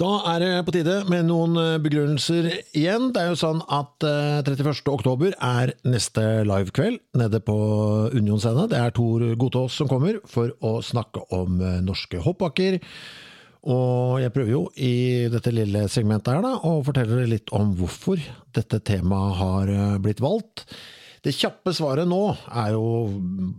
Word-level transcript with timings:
Da 0.00 0.08
er 0.32 0.38
det 0.40 0.50
på 0.64 0.72
tide 0.72 0.94
med 1.12 1.26
noen 1.28 1.58
eh, 1.60 1.74
begrunnelser 1.82 2.46
igjen. 2.72 3.10
Det 3.12 3.20
er 3.20 3.34
jo 3.34 3.36
sånn 3.36 3.58
at 3.68 4.00
31. 4.00 4.78
oktober 4.88 5.34
er 5.36 5.74
neste 5.84 6.22
livekveld 6.48 7.02
nede 7.20 7.40
på 7.44 7.56
Union 8.16 8.40
scene. 8.40 8.64
Det 8.70 8.78
er 8.80 8.94
Tor 8.96 9.26
Godtås 9.36 9.76
som 9.76 9.90
kommer 9.90 10.16
for 10.24 10.54
å 10.64 10.78
snakke 10.80 11.26
om 11.36 11.60
eh, 11.60 11.82
norske 11.84 12.22
hoppbakker. 12.24 12.78
Og 13.68 14.22
jeg 14.22 14.32
prøver 14.32 14.54
jo 14.54 14.62
i 14.80 15.28
dette 15.28 15.52
lille 15.52 15.84
segmentet 15.92 16.32
her 16.32 16.46
da, 16.48 16.54
å 16.64 16.80
fortelle 16.86 17.28
litt 17.28 17.52
om 17.52 17.74
hvorfor 17.76 18.24
dette 18.56 18.80
temaet 18.80 19.36
har 19.42 19.74
eh, 19.74 19.98
blitt 20.00 20.24
valgt. 20.24 20.64
Det 21.20 21.34
kjappe 21.36 21.72
svaret 21.76 22.08
nå 22.08 22.20
er 22.48 22.70
jo 22.72 22.84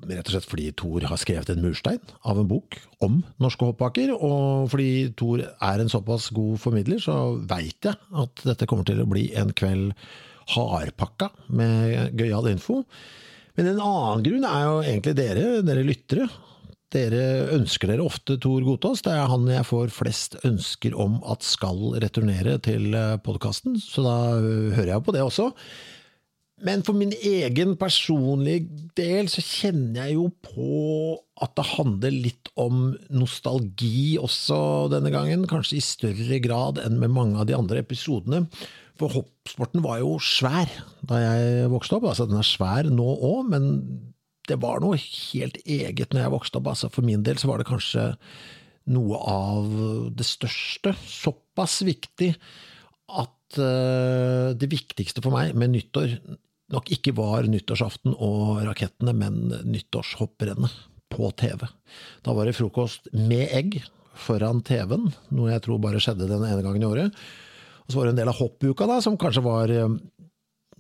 rett 0.10 0.26
og 0.26 0.34
slett 0.34 0.48
fordi 0.50 0.72
Thor 0.82 1.04
har 1.06 1.20
skrevet 1.22 1.52
en 1.54 1.62
murstein 1.62 2.02
av 2.26 2.40
en 2.42 2.50
bok 2.50 2.80
om 3.06 3.20
norske 3.44 3.68
hoppbakker. 3.70 4.16
Og 4.18 4.72
fordi 4.72 5.12
Thor 5.18 5.44
er 5.46 5.84
en 5.84 5.92
såpass 5.92 6.32
god 6.34 6.58
formidler, 6.64 6.98
så 7.04 7.38
veit 7.38 7.86
jeg 7.86 7.94
at 7.94 8.46
dette 8.48 8.66
kommer 8.70 8.88
til 8.88 9.04
å 9.04 9.10
bli 9.10 9.28
en 9.38 9.54
kveld 9.54 9.94
hardpakka 10.56 11.30
med 11.54 12.18
gøyal 12.18 12.50
info. 12.50 12.82
Men 13.60 13.76
en 13.76 13.84
annen 13.84 14.26
grunn 14.26 14.50
er 14.50 14.66
jo 14.66 14.82
egentlig 14.82 15.16
dere, 15.22 15.46
dere 15.68 15.86
lyttere. 15.86 16.28
Dere 16.92 17.24
ønsker 17.56 17.94
dere 17.94 18.04
ofte 18.04 18.36
Tor 18.42 18.66
Gotaas. 18.66 19.06
Det 19.06 19.14
er 19.14 19.30
han 19.30 19.46
jeg 19.48 19.70
får 19.70 19.94
flest 19.94 20.42
ønsker 20.48 20.98
om 20.98 21.22
at 21.30 21.46
skal 21.46 21.94
returnere 22.02 22.58
til 22.66 22.98
podkasten, 23.24 23.78
så 23.80 24.04
da 24.10 24.20
hører 24.42 24.96
jeg 24.96 25.06
på 25.06 25.14
det 25.16 25.28
også. 25.30 25.52
Men 26.62 26.84
for 26.86 26.94
min 26.98 27.14
egen 27.16 27.74
personlige 27.80 28.70
del 28.98 29.30
så 29.32 29.42
kjenner 29.42 30.06
jeg 30.06 30.18
jo 30.20 30.28
på 30.46 30.68
at 31.42 31.56
det 31.58 31.66
handler 31.72 32.14
litt 32.14 32.52
om 32.60 32.92
nostalgi 33.10 34.20
også 34.22 34.60
denne 34.94 35.10
gangen, 35.14 35.48
kanskje 35.50 35.80
i 35.80 35.86
større 35.86 36.38
grad 36.44 36.82
enn 36.84 37.00
med 37.02 37.14
mange 37.16 37.42
av 37.42 37.50
de 37.50 37.58
andre 37.58 37.82
episodene. 37.82 38.44
For 39.02 39.10
hoppsporten 39.16 39.82
var 39.82 40.04
jo 40.04 40.20
svær 40.22 40.70
da 41.10 41.22
jeg 41.24 41.72
vokste 41.74 41.98
opp. 41.98 42.06
Altså, 42.12 42.28
den 42.30 42.42
er 42.42 42.46
svær 42.46 42.90
nå 42.94 43.08
òg, 43.18 43.50
men 43.50 43.72
det 44.50 44.60
var 44.62 44.84
noe 44.84 45.00
helt 45.02 45.58
eget 45.66 46.14
når 46.14 46.26
jeg 46.26 46.36
vokste 46.36 46.62
opp. 46.62 46.70
Altså, 46.76 46.92
for 46.94 47.08
min 47.08 47.26
del 47.26 47.42
så 47.42 47.50
var 47.50 47.62
det 47.62 47.70
kanskje 47.72 48.12
noe 48.94 49.18
av 49.32 49.74
det 50.14 50.28
største. 50.30 50.94
Såpass 51.10 51.82
viktig 51.88 52.36
at 53.12 53.58
uh, 53.58 54.54
det 54.54 54.70
viktigste 54.72 55.24
for 55.26 55.34
meg 55.34 55.58
med 55.58 55.74
nyttår 55.74 56.20
nok 56.72 56.92
ikke 56.94 57.14
var 57.18 57.48
nyttårsaften 57.50 58.16
og 58.16 58.62
rakettene, 58.68 59.14
men 59.18 59.42
nyttårshopprennet 59.68 60.78
på 61.12 61.32
TV. 61.40 61.66
Da 62.24 62.36
var 62.36 62.48
det 62.48 62.56
frokost 62.58 63.12
med 63.16 63.52
egg 63.52 63.82
foran 64.22 64.62
TV-en, 64.68 65.10
noe 65.36 65.52
jeg 65.54 65.64
tror 65.66 65.82
bare 65.84 66.02
skjedde 66.04 66.30
den 66.30 66.46
ene 66.48 66.64
gangen 66.64 66.84
i 66.84 66.90
året. 66.90 67.24
Og 67.86 67.92
så 67.92 68.00
var 68.00 68.08
det 68.08 68.16
en 68.16 68.22
del 68.22 68.32
av 68.32 68.40
hoppuka, 68.40 68.88
da, 68.88 69.00
som 69.04 69.20
kanskje 69.20 69.44
var 69.44 69.74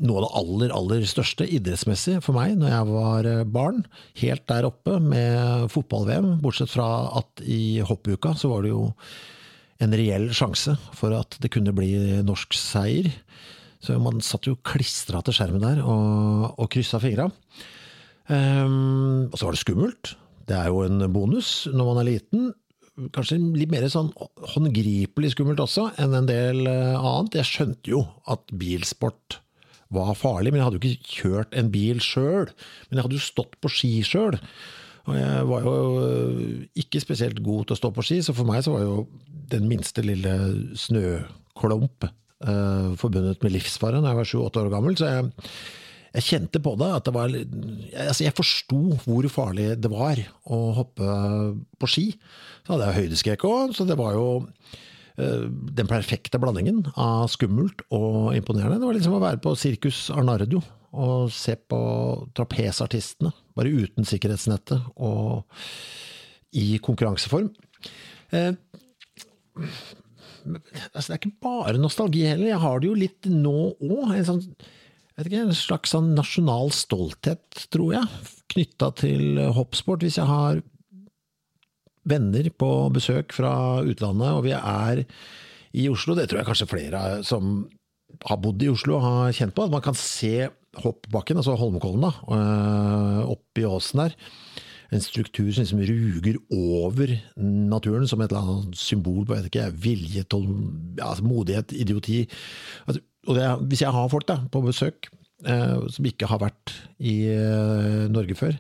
noe 0.02 0.22
av 0.22 0.24
det 0.24 0.32
aller, 0.40 0.74
aller 0.74 1.04
største 1.10 1.46
idrettsmessig 1.46 2.18
for 2.26 2.38
meg 2.38 2.56
når 2.60 2.72
jeg 2.74 2.88
var 2.90 3.30
barn. 3.54 3.84
Helt 4.22 4.48
der 4.50 4.68
oppe 4.70 4.98
med 5.04 5.68
fotball-VM, 5.74 6.38
bortsett 6.44 6.72
fra 6.74 6.88
at 7.22 7.44
i 7.44 7.82
hoppuka 7.86 8.34
så 8.40 8.54
var 8.54 8.66
det 8.66 8.74
jo 8.74 8.88
en 9.82 9.96
reell 9.98 10.30
sjanse 10.36 10.76
for 10.98 11.14
at 11.18 11.38
det 11.42 11.52
kunne 11.54 11.74
bli 11.76 12.22
norsk 12.26 12.56
seier. 12.58 13.10
Så 13.82 13.98
man 14.02 14.22
satt 14.22 14.46
jo 14.46 14.60
klistra 14.66 15.24
til 15.26 15.36
skjermen 15.36 15.64
der 15.64 15.82
og, 15.82 16.52
og 16.62 16.70
kryssa 16.72 17.02
fingra. 17.02 17.30
Um, 18.30 19.28
og 19.32 19.38
så 19.38 19.48
var 19.48 19.56
det 19.56 19.64
skummelt. 19.64 20.16
Det 20.48 20.58
er 20.58 20.70
jo 20.70 20.84
en 20.86 21.06
bonus 21.14 21.66
når 21.72 21.88
man 21.90 22.02
er 22.02 22.10
liten. 22.12 22.52
Kanskje 23.16 23.40
litt 23.58 23.72
mer 23.72 23.88
sånn 23.90 24.12
håndgripelig 24.54 25.32
skummelt 25.34 25.62
også 25.64 25.88
enn 26.02 26.14
en 26.18 26.28
del 26.30 26.66
eh, 26.68 26.98
annet. 27.00 27.40
Jeg 27.40 27.50
skjønte 27.50 27.94
jo 27.94 28.04
at 28.30 28.52
bilsport 28.52 29.40
var 29.92 30.12
farlig, 30.20 30.52
men 30.52 30.62
jeg 30.62 30.68
hadde 30.68 30.80
jo 30.80 30.92
ikke 30.92 31.16
kjørt 31.16 31.58
en 31.58 31.72
bil 31.74 32.02
sjøl. 32.04 32.52
Men 32.90 33.00
jeg 33.00 33.08
hadde 33.08 33.18
jo 33.18 33.26
stått 33.26 33.58
på 33.64 33.72
ski 33.72 33.94
sjøl. 34.06 34.38
Og 35.10 35.18
jeg 35.18 35.48
var 35.50 35.66
jo 35.66 35.76
ikke 36.84 37.02
spesielt 37.02 37.42
god 37.44 37.66
til 37.66 37.76
å 37.76 37.80
stå 37.80 37.92
på 37.96 38.06
ski, 38.06 38.20
så 38.22 38.36
for 38.38 38.48
meg 38.48 38.62
så 38.66 38.76
var 38.76 38.86
jo 38.86 38.98
den 39.52 39.66
minste 39.72 40.04
lille 40.06 40.36
snøklump 40.78 42.12
uh, 42.48 42.92
forbundet 43.00 43.42
med 43.44 43.56
livsfare 43.56 44.02
da 44.02 44.12
jeg 44.12 44.20
var 44.22 44.30
sju-åtte 44.32 44.64
år 44.64 44.72
gammel. 44.74 44.98
Så 45.00 45.10
jeg, 45.10 45.30
jeg, 46.16 46.28
kjente 46.28 46.62
på 46.64 46.76
det. 46.80 46.90
at 46.98 47.08
det 47.08 47.16
var, 47.16 47.36
altså 48.08 48.28
Jeg 48.28 48.38
forsto 48.38 48.82
hvor 49.06 49.28
farlig 49.32 49.72
det 49.82 49.92
var 49.92 50.22
å 50.46 50.62
hoppe 50.82 51.16
på 51.82 51.92
ski. 51.92 52.08
Så 52.66 52.76
hadde 52.76 52.90
jeg 52.90 53.06
høydeskrekk 53.06 53.48
òg, 53.50 53.76
så 53.78 53.88
det 53.90 53.98
var 54.00 54.18
jo 54.18 54.28
uh, 54.42 55.48
den 55.50 55.90
perfekte 55.90 56.42
blandingen 56.42 56.86
av 56.96 57.30
skummelt 57.34 57.86
og 57.90 58.36
imponerende. 58.38 58.82
Det 58.82 58.90
var 58.92 59.00
liksom 59.00 59.18
å 59.18 59.26
være 59.26 59.44
på 59.44 59.58
Sirkus 59.60 60.06
Arnardio 60.14 60.64
og 60.92 61.30
se 61.32 61.56
på 61.56 61.80
trapesartistene, 62.36 63.32
bare 63.56 63.72
uten 63.72 64.08
sikkerhetsnettet 64.08 64.90
og 65.00 65.46
i 66.52 66.76
konkurranseform. 66.84 67.48
Eh, 68.36 68.52
altså, 70.46 71.08
det 71.08 71.16
er 71.16 71.20
ikke 71.20 71.44
bare 71.44 71.82
nostalgi 71.82 72.26
heller. 72.28 72.52
Jeg 72.52 72.64
har 72.64 72.82
det 72.82 72.90
jo 72.90 72.98
litt 72.98 73.30
nå 73.32 73.58
òg. 73.78 74.14
En, 74.16 74.28
sånn, 74.28 74.44
en 75.22 75.56
slags 75.58 75.94
sånn 75.96 76.14
nasjonal 76.18 76.74
stolthet, 76.76 77.66
tror 77.74 77.96
jeg, 77.98 78.32
knytta 78.54 78.92
til 79.02 79.42
hoppsport. 79.56 80.06
Hvis 80.06 80.20
jeg 80.20 80.30
har 80.30 80.64
venner 82.10 82.50
på 82.58 82.72
besøk 82.96 83.36
fra 83.36 83.54
utlandet, 83.86 84.34
og 84.34 84.46
vi 84.48 84.56
er 84.58 85.04
i 85.78 85.88
Oslo, 85.92 86.18
det 86.18 86.28
tror 86.30 86.42
jeg 86.42 86.50
kanskje 86.50 86.72
flere 86.72 87.04
som 87.28 87.62
har 88.28 88.42
bodd 88.44 88.64
i 88.64 88.72
Oslo 88.72 89.00
har 89.00 89.32
kjent 89.36 89.56
på, 89.56 89.66
at 89.66 89.74
man 89.74 89.84
kan 89.86 89.96
se 89.98 90.50
hoppbakken, 90.82 91.40
altså 91.40 91.56
Holmenkollen, 91.60 92.04
da, 92.04 92.12
øh, 92.32 93.32
oppi 93.36 93.64
åsen 93.68 94.06
der 94.06 94.18
en 94.92 95.04
struktur 95.04 95.48
som 95.56 95.64
liksom 95.64 95.82
ruger 95.88 96.38
over 96.52 97.14
naturen, 97.40 98.08
som 98.10 98.22
et 98.22 98.32
eller 98.32 98.44
annet 98.44 98.78
symbol 98.80 99.24
på 99.24 99.38
jeg 99.38 99.46
vet 99.46 99.50
ikke, 99.52 99.68
vilje, 99.86 100.24
tål, 100.28 100.46
ja, 101.00 101.12
altså 101.14 101.26
modighet, 101.26 101.72
idioti. 101.72 102.22
Altså, 102.86 103.04
det, 103.32 103.50
hvis 103.72 103.84
jeg 103.86 103.96
har 103.96 104.12
folk 104.12 104.28
da, 104.28 104.42
på 104.52 104.64
besøk 104.66 105.08
eh, 105.48 105.78
som 105.96 106.10
ikke 106.10 106.28
har 106.28 106.42
vært 106.44 106.74
i 107.00 107.16
eh, 107.32 108.08
Norge 108.12 108.36
før, 108.36 108.58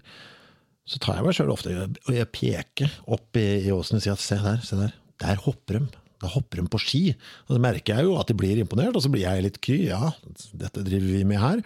så 0.87 1.01
tar 1.03 1.19
jeg 1.19 1.27
meg 1.27 1.35
sjøl 1.37 1.51
ofte 1.53 1.73
og 1.85 2.13
jeg 2.15 2.29
peker 2.33 2.95
opp 3.11 3.37
i, 3.39 3.47
i 3.67 3.73
åsen 3.73 3.99
og 3.99 4.03
sier 4.03 4.15
at 4.15 4.23
se 4.23 4.39
der, 4.41 4.63
se 4.65 4.79
der, 4.79 4.95
der 5.21 5.43
hopper 5.43 5.79
de. 5.79 5.99
Da 6.21 6.29
hopper 6.29 6.61
de 6.61 6.69
på 6.69 6.79
ski. 6.81 7.03
Og 7.47 7.55
så 7.55 7.61
merker 7.61 7.97
jeg 7.97 8.05
jo 8.05 8.17
at 8.21 8.29
de 8.29 8.37
blir 8.37 8.59
imponert, 8.61 8.93
og 8.93 9.03
så 9.03 9.09
blir 9.09 9.25
jeg 9.25 9.45
litt 9.45 9.57
kry. 9.63 9.79
Ja, 9.89 10.11
dette 10.53 10.83
driver 10.85 11.07
vi 11.15 11.23
med 11.25 11.41
her. 11.41 11.63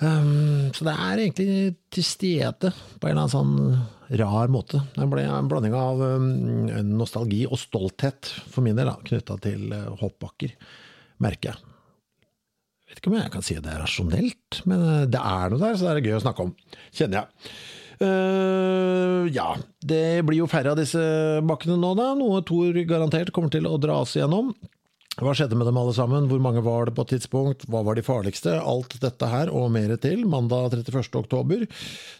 Um, 0.00 0.70
så 0.72 0.86
det 0.88 0.92
er 0.96 1.20
egentlig 1.20 1.74
til 1.92 2.06
stede 2.06 2.70
på 2.72 3.06
en 3.06 3.12
eller 3.12 3.26
annen 3.26 3.34
sånn 3.34 4.22
rar 4.22 4.50
måte. 4.52 4.80
Det 4.96 5.08
ble 5.10 5.26
en 5.28 5.50
blanding 5.50 5.76
av 5.76 6.00
um, 6.00 6.30
nostalgi 6.96 7.44
og 7.46 7.60
stolthet 7.60 8.30
for 8.50 8.64
min 8.64 8.78
del, 8.78 8.90
knytta 9.06 9.36
til 9.44 9.68
uh, 9.74 9.92
hoppbakker, 10.00 10.56
merker 11.22 11.52
jeg. 11.52 11.68
Vet 12.88 13.00
ikke 13.00 13.12
om 13.12 13.20
jeg 13.20 13.32
kan 13.32 13.44
si 13.46 13.56
det 13.56 13.70
er 13.72 13.84
rasjonelt, 13.84 14.62
men 14.68 14.82
uh, 14.82 15.04
det 15.08 15.20
er 15.20 15.52
noe 15.52 15.62
der, 15.62 15.78
så 15.78 15.88
det 15.88 15.94
er 15.94 16.10
gøy 16.10 16.18
å 16.18 16.24
snakke 16.24 16.48
om, 16.48 16.52
kjenner 16.90 17.22
jeg. 17.22 17.54
Uh, 18.02 19.28
ja, 19.30 19.52
det 19.86 20.04
blir 20.26 20.40
jo 20.42 20.50
færre 20.50 20.72
av 20.72 20.80
disse 20.80 21.02
bakkene 21.46 21.78
nå, 21.78 21.92
da. 22.00 22.12
Noe 22.18 22.42
Thor 22.48 22.80
garantert 22.88 23.30
kommer 23.36 23.52
til 23.54 23.68
å 23.70 23.78
dra 23.80 24.00
oss 24.02 24.16
igjennom. 24.18 24.50
Hva 25.20 25.34
skjedde 25.36 25.58
med 25.60 25.68
dem 25.68 25.76
alle 25.76 25.92
sammen? 25.92 26.24
Hvor 26.30 26.40
mange 26.40 26.62
var 26.64 26.88
det 26.88 26.94
på 26.96 27.04
et 27.04 27.10
tidspunkt? 27.12 27.66
Hva 27.68 27.82
var 27.84 27.98
de 27.98 28.04
farligste? 28.06 28.54
Alt 28.56 28.96
dette 29.02 29.28
her 29.28 29.50
og 29.52 29.68
mer 29.74 29.92
til 30.00 30.24
mandag 30.24 30.72
31. 30.72 31.04
oktober. 31.20 31.66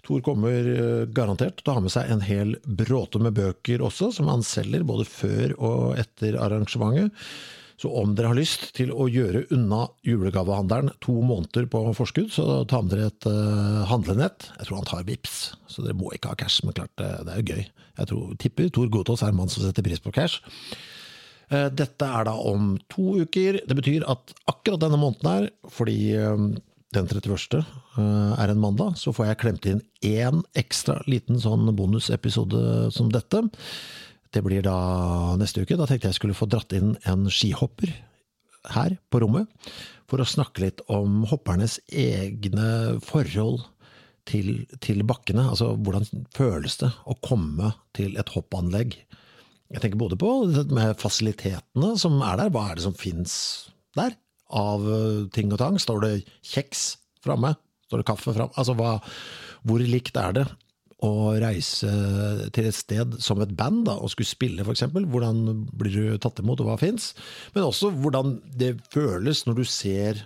Tor 0.04 0.20
kommer 0.26 0.68
eh, 0.74 1.06
garantert 1.08 1.62
til 1.62 1.72
å 1.72 1.78
ha 1.78 1.84
med 1.86 1.94
seg 1.94 2.12
en 2.12 2.24
hel 2.26 2.52
bråte 2.68 3.22
med 3.22 3.38
bøker 3.38 3.80
også, 3.86 4.10
som 4.18 4.28
han 4.28 4.44
selger 4.44 4.84
både 4.84 5.08
før 5.08 5.56
og 5.56 5.96
etter 6.04 6.36
arrangementet. 6.36 7.16
Så 7.80 7.88
om 7.98 8.12
dere 8.14 8.28
har 8.30 8.38
lyst 8.38 8.68
til 8.76 8.92
å 8.92 9.08
gjøre 9.10 9.46
unna 9.56 9.86
julegavehandelen 10.06 10.92
to 11.02 11.16
måneder 11.24 11.64
på 11.72 11.80
forskudd, 11.96 12.28
så 12.30 12.60
ta 12.68 12.78
med 12.84 12.92
dere 12.92 13.08
et 13.08 13.26
uh, 13.26 13.82
handlenett. 13.90 14.52
Jeg 14.60 14.68
tror 14.68 14.78
han 14.78 14.86
tar 14.86 15.08
VIPS, 15.08 15.40
så 15.66 15.82
dere 15.82 15.96
må 15.98 16.12
ikke 16.14 16.30
ha 16.30 16.38
cash, 16.38 16.60
men 16.62 16.76
klart 16.76 16.92
det, 17.00 17.08
det 17.26 17.32
er 17.32 17.40
jo 17.40 17.56
gøy. 17.56 17.64
Jeg 17.98 18.10
tror, 18.12 18.36
tipper 18.44 18.70
Tor 18.76 18.92
Gotaas 18.92 19.24
er 19.24 19.32
en 19.32 19.40
mann 19.40 19.50
som 19.50 19.64
setter 19.64 19.82
pris 19.88 20.04
på 20.04 20.14
cash. 20.14 20.44
Eh, 21.52 21.68
dette 21.76 22.08
er 22.08 22.28
da 22.28 22.34
om 22.48 22.76
to 22.92 23.18
uker. 23.22 23.60
Det 23.68 23.76
betyr 23.76 24.06
at 24.08 24.32
akkurat 24.48 24.80
denne 24.80 25.00
måneden 25.00 25.28
her, 25.28 25.48
fordi 25.72 26.14
eh, 26.16 26.46
den 26.96 27.08
31. 27.10 27.58
Eh, 27.98 28.32
er 28.40 28.52
en 28.52 28.62
mandag, 28.62 28.96
så 29.00 29.12
får 29.12 29.30
jeg 29.30 29.40
klemt 29.42 29.68
inn 29.68 29.82
én 30.06 30.40
ekstra 30.58 31.00
liten 31.10 31.40
sånn 31.42 31.68
bonusepisode 31.76 32.92
som 32.94 33.12
dette. 33.12 33.44
Det 34.32 34.40
blir 34.44 34.64
da 34.64 35.36
neste 35.40 35.64
uke. 35.64 35.76
Da 35.76 35.88
tenkte 35.88 36.08
jeg 36.08 36.20
skulle 36.20 36.36
få 36.36 36.48
dratt 36.48 36.72
inn 36.76 36.96
en 37.08 37.28
skihopper 37.28 37.92
her 38.72 38.96
på 39.10 39.20
rommet, 39.20 39.50
for 40.08 40.22
å 40.22 40.28
snakke 40.28 40.64
litt 40.64 40.80
om 40.92 41.24
hoppernes 41.28 41.80
egne 41.88 43.00
forhold 43.04 43.64
til, 44.28 44.62
til 44.80 45.02
bakkene. 45.04 45.48
Altså 45.50 45.72
hvordan 45.74 46.06
føles 46.36 46.78
det 46.80 46.92
å 47.04 47.18
komme 47.24 47.74
til 47.96 48.16
et 48.20 48.32
hoppanlegg 48.32 48.96
jeg 49.72 49.80
tenker 49.80 50.00
både 50.00 50.18
på 50.20 50.30
med 50.74 50.98
fasilitetene 51.00 51.94
som 52.00 52.18
er 52.20 52.40
der. 52.40 52.52
Hva 52.52 52.68
er 52.68 52.78
det 52.78 52.86
som 52.86 52.96
fins 52.96 53.34
der 53.96 54.16
av 54.52 54.84
eh, 54.84 55.22
ting 55.32 55.52
og 55.52 55.60
tang? 55.62 55.78
Står 55.80 56.02
det 56.04 56.12
kjeks 56.44 56.84
framme? 57.24 57.54
Står 57.88 58.02
det 58.02 58.08
kaffe 58.08 58.34
framme? 58.34 58.52
Altså, 58.60 58.76
hva, 58.76 58.98
hvor 59.68 59.80
likt 59.80 60.18
er 60.20 60.36
det 60.36 60.46
å 61.02 61.32
reise 61.42 61.88
til 62.54 62.68
et 62.68 62.76
sted 62.76 63.16
som 63.24 63.40
et 63.42 63.54
band 63.58 63.86
da, 63.88 63.96
og 63.98 64.12
skulle 64.12 64.28
spille, 64.28 64.62
f.eks.? 64.62 64.84
Hvordan 64.92 65.64
blir 65.74 65.96
du 65.96 66.20
tatt 66.22 66.42
imot, 66.44 66.62
og 66.62 66.70
hva 66.70 66.76
fins? 66.78 67.10
Men 67.56 67.66
også 67.66 67.90
hvordan 67.96 68.36
det 68.58 68.76
føles 68.92 69.46
når 69.48 69.62
du 69.62 69.64
ser 69.66 70.22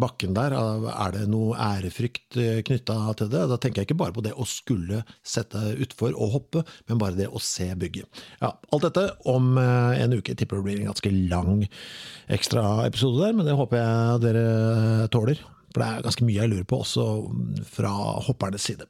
bakken 0.00 0.34
der, 0.36 0.54
er 0.54 1.14
det 1.14 1.24
noe 1.30 1.56
ærefrykt 1.60 2.38
eh, 2.40 2.60
knytta 2.66 2.96
til 3.18 3.30
det? 3.32 3.44
Da 3.50 3.58
tenker 3.60 3.82
jeg 3.82 3.90
ikke 3.90 4.00
bare 4.00 4.14
på 4.16 4.24
det 4.24 4.34
å 4.36 4.46
skulle 4.48 5.02
sette 5.26 5.60
utfor 5.84 6.14
og 6.14 6.34
hoppe, 6.38 6.64
men 6.88 7.00
bare 7.00 7.18
det 7.18 7.28
å 7.30 7.42
se 7.42 7.68
bygget. 7.78 8.22
Ja, 8.42 8.54
alt 8.72 8.86
dette 8.86 9.06
om 9.30 9.54
eh, 9.60 10.02
en 10.02 10.16
uke. 10.16 10.32
Jeg 10.32 10.42
tipper 10.42 10.60
det 10.60 10.68
blir 10.68 10.80
en 10.82 10.90
ganske 10.92 11.14
lang 11.32 11.66
ekstraepisode 12.32 13.22
der, 13.22 13.36
men 13.36 13.48
det 13.48 13.58
håper 13.58 13.80
jeg 13.80 14.24
dere 14.24 14.48
tåler. 15.14 15.42
For 15.74 15.82
det 15.82 15.88
er 15.88 16.04
ganske 16.06 16.26
mye 16.26 16.40
jeg 16.42 16.52
lurer 16.52 16.68
på, 16.70 16.82
også 16.84 17.06
fra 17.74 17.94
hoppernes 18.28 18.66
side. 18.70 18.86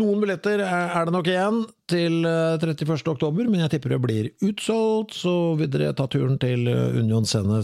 Noen 0.00 0.22
billetter 0.22 0.62
er 0.64 1.04
det 1.04 1.12
nok 1.12 1.26
igjen 1.28 1.64
til 1.90 2.22
31. 2.24 2.84
Eh, 2.88 3.08
oktober, 3.12 3.48
men 3.48 3.60
jeg 3.60 3.74
tipper 3.74 3.92
det 3.92 4.02
blir 4.04 4.30
utsolgt, 4.48 5.18
så 5.20 5.52
vil 5.60 5.68
dere 5.72 5.92
ta 5.96 6.06
turen 6.08 6.38
til 6.40 6.64
Union 6.70 7.28
Scene 7.28 7.60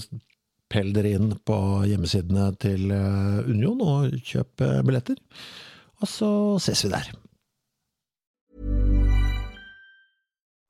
pell 0.71 0.93
dere 0.97 1.15
inn 1.17 1.33
på 1.49 1.59
hjemmesidene 1.89 2.51
til 2.63 2.93
eh, 2.95 3.49
Union 3.49 3.81
og 3.85 4.19
kjøp 4.25 4.67
billetter. 4.87 5.21
Og 6.03 6.09
så 6.09 6.31
ses 6.63 6.85
vi 6.85 6.93
der. 6.93 7.11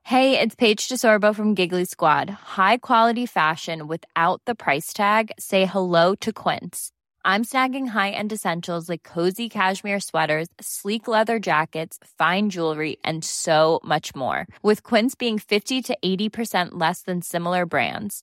Hey, 0.09 0.41
it's 0.41 0.55
Paige 0.55 0.89
DeSorbo 0.89 1.35
from 1.35 1.55
Giggly 1.55 1.85
Squad. 1.85 2.31
High 2.31 2.79
quality 2.79 3.27
fashion 3.27 3.87
without 3.87 4.41
the 4.47 4.55
price 4.55 4.95
tag. 4.95 5.33
Say 5.39 5.67
hello 5.67 6.15
to 6.23 6.33
Quince. 6.33 6.93
I'm 7.27 7.45
snagging 7.45 7.89
high-end 7.89 8.33
essentials 8.33 8.89
like 8.89 9.03
cozy 9.03 9.51
cashmere 9.51 10.01
sweaters, 10.01 10.49
sleek 10.63 11.09
leather 11.09 11.39
jackets, 11.39 11.99
fine 12.17 12.49
jewelry, 12.49 12.97
and 13.05 13.23
so 13.23 13.81
much 13.85 14.15
more. 14.17 14.47
With 14.63 14.83
Quince 14.83 15.15
being 15.15 15.39
50 15.39 15.83
to 15.83 15.99
80% 16.03 16.69
less 16.73 17.03
than 17.03 17.21
similar 17.21 17.67
brands 17.67 18.23